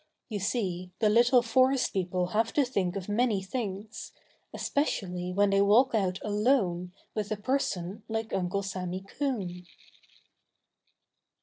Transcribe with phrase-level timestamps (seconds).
[0.29, 4.13] You see, the little forest people have to think of many things
[4.51, 9.67] especially when they walk out alone with a person like Uncle Sammy Coon.